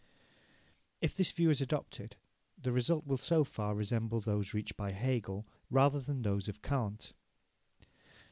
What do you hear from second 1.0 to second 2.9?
this view is adopted, the